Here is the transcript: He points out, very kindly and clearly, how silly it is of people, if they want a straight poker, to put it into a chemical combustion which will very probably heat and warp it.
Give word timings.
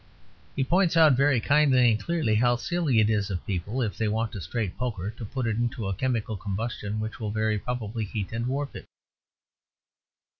He 0.55 0.63
points 0.63 0.97
out, 0.97 1.13
very 1.13 1.39
kindly 1.39 1.91
and 1.91 2.03
clearly, 2.03 2.33
how 2.33 2.55
silly 2.55 2.99
it 2.99 3.07
is 3.07 3.29
of 3.29 3.45
people, 3.45 3.83
if 3.83 3.95
they 3.99 4.07
want 4.07 4.33
a 4.33 4.41
straight 4.41 4.75
poker, 4.75 5.11
to 5.11 5.25
put 5.25 5.45
it 5.45 5.57
into 5.57 5.87
a 5.87 5.93
chemical 5.93 6.35
combustion 6.35 6.99
which 6.99 7.19
will 7.19 7.29
very 7.29 7.59
probably 7.59 8.05
heat 8.05 8.31
and 8.31 8.47
warp 8.47 8.75
it. 8.75 8.87